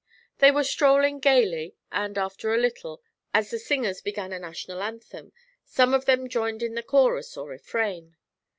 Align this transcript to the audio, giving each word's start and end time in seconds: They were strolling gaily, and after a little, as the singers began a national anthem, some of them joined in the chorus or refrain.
They 0.39 0.49
were 0.49 0.63
strolling 0.63 1.19
gaily, 1.19 1.75
and 1.91 2.17
after 2.17 2.51
a 2.51 2.57
little, 2.59 3.03
as 3.35 3.51
the 3.51 3.59
singers 3.59 4.01
began 4.01 4.33
a 4.33 4.39
national 4.39 4.81
anthem, 4.81 5.31
some 5.63 5.93
of 5.93 6.05
them 6.05 6.27
joined 6.27 6.63
in 6.63 6.73
the 6.73 6.81
chorus 6.81 7.37
or 7.37 7.49
refrain. 7.49 8.17